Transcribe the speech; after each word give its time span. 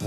A 0.00 0.04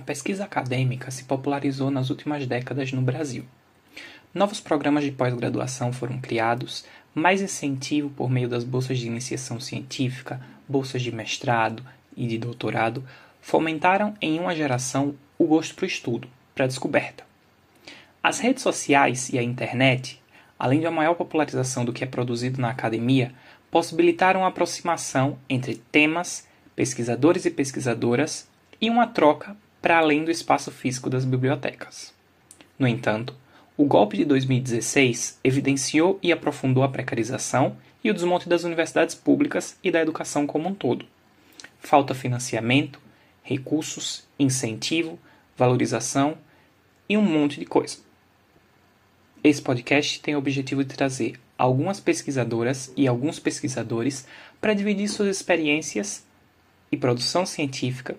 pesquisa 0.00 0.44
acadêmica 0.44 1.10
se 1.10 1.24
popularizou 1.24 1.90
nas 1.90 2.08
últimas 2.08 2.46
décadas 2.46 2.92
no 2.92 3.02
Brasil. 3.02 3.44
Novos 4.32 4.60
programas 4.60 5.02
de 5.02 5.10
pós-graduação 5.10 5.92
foram 5.92 6.20
criados, 6.20 6.84
mais 7.12 7.42
incentivo 7.42 8.10
por 8.10 8.30
meio 8.30 8.48
das 8.48 8.62
bolsas 8.62 9.00
de 9.00 9.08
iniciação 9.08 9.58
científica, 9.58 10.40
bolsas 10.68 11.02
de 11.02 11.10
mestrado 11.10 11.82
e 12.20 12.26
de 12.26 12.36
doutorado, 12.36 13.02
fomentaram 13.40 14.14
em 14.20 14.38
uma 14.38 14.54
geração 14.54 15.14
o 15.38 15.46
gosto 15.46 15.74
para 15.74 15.84
o 15.84 15.88
estudo, 15.88 16.28
para 16.54 16.66
a 16.66 16.68
descoberta. 16.68 17.24
As 18.22 18.38
redes 18.38 18.62
sociais 18.62 19.30
e 19.30 19.38
a 19.38 19.42
internet, 19.42 20.20
além 20.58 20.80
de 20.80 20.86
uma 20.86 20.92
maior 20.92 21.14
popularização 21.14 21.82
do 21.82 21.92
que 21.94 22.04
é 22.04 22.06
produzido 22.06 22.60
na 22.60 22.68
academia, 22.68 23.32
possibilitaram 23.70 24.44
a 24.44 24.48
aproximação 24.48 25.38
entre 25.48 25.76
temas, 25.90 26.46
pesquisadores 26.76 27.46
e 27.46 27.50
pesquisadoras 27.50 28.46
e 28.78 28.90
uma 28.90 29.06
troca 29.06 29.56
para 29.80 29.96
além 29.96 30.22
do 30.22 30.30
espaço 30.30 30.70
físico 30.70 31.08
das 31.08 31.24
bibliotecas. 31.24 32.12
No 32.78 32.86
entanto, 32.86 33.34
o 33.78 33.86
golpe 33.86 34.18
de 34.18 34.26
2016 34.26 35.40
evidenciou 35.42 36.18
e 36.22 36.30
aprofundou 36.30 36.82
a 36.82 36.88
precarização 36.88 37.78
e 38.04 38.10
o 38.10 38.14
desmonte 38.14 38.46
das 38.46 38.64
universidades 38.64 39.14
públicas 39.14 39.78
e 39.82 39.90
da 39.90 40.02
educação 40.02 40.46
como 40.46 40.68
um 40.68 40.74
todo. 40.74 41.06
Falta 41.80 42.14
financiamento, 42.14 43.00
recursos, 43.42 44.28
incentivo, 44.38 45.18
valorização 45.56 46.38
e 47.08 47.16
um 47.16 47.22
monte 47.22 47.58
de 47.58 47.66
coisa. 47.66 47.98
Esse 49.42 49.60
podcast 49.60 50.20
tem 50.20 50.34
o 50.34 50.38
objetivo 50.38 50.84
de 50.84 50.94
trazer 50.94 51.40
algumas 51.56 51.98
pesquisadoras 51.98 52.92
e 52.96 53.08
alguns 53.08 53.38
pesquisadores 53.38 54.26
para 54.60 54.74
dividir 54.74 55.08
suas 55.08 55.36
experiências 55.36 56.24
e 56.92 56.96
produção 56.96 57.44
científica 57.44 58.16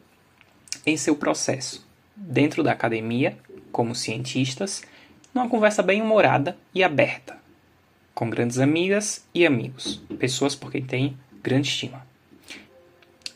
em 0.85 0.97
seu 0.97 1.15
processo, 1.15 1.87
dentro 2.15 2.63
da 2.63 2.71
academia, 2.71 3.37
como 3.71 3.95
cientistas, 3.95 4.83
numa 5.33 5.47
conversa 5.47 5.81
bem 5.81 6.01
humorada 6.01 6.57
e 6.73 6.83
aberta, 6.83 7.37
com 8.13 8.29
grandes 8.29 8.57
amigas 8.57 9.25
e 9.33 9.45
amigos, 9.45 10.01
pessoas 10.19 10.55
por 10.55 10.71
quem 10.71 10.83
tenho 10.83 11.17
grande 11.41 11.67
estima. 11.67 12.10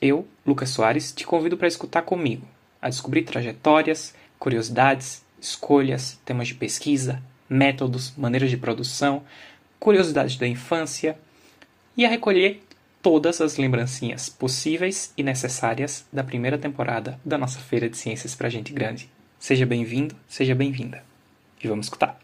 Eu, 0.06 0.28
Lucas 0.46 0.70
Soares, 0.70 1.12
te 1.12 1.26
convido 1.26 1.58
para 1.58 1.68
escutar 1.68 2.04
comigo, 2.04 2.48
a 2.80 2.90
descobrir 2.90 3.24
trajetórias, 3.24 4.14
curiosidades, 4.38 5.24
escolhas, 5.42 6.20
temas 6.24 6.48
de 6.48 6.54
pesquisa, 6.54 7.22
métodos, 7.50 8.14
maneiras 8.16 8.52
de 8.52 8.58
produção, 8.58 9.24
curiosidades 9.80 10.38
da 10.38 10.48
infância 10.48 11.18
e 11.98 12.06
a 12.06 12.10
recolher 12.10 12.62
todas 13.02 13.42
as 13.42 13.58
lembrancinhas 13.58 14.30
possíveis 14.30 15.12
e 15.18 15.24
necessárias 15.24 16.06
da 16.14 16.24
primeira 16.24 16.58
temporada 16.58 17.20
da 17.26 17.38
nossa 17.38 17.60
Feira 17.60 17.90
de 17.90 17.98
Ciências 17.98 18.36
para 18.36 18.50
Gente 18.50 18.74
Grande. 18.74 19.10
Seja 19.40 19.66
bem-vindo, 19.66 20.16
seja 20.28 20.54
bem-vinda. 20.54 21.04
E 21.64 21.68
vamos 21.68 21.88
escutar. 21.88 22.20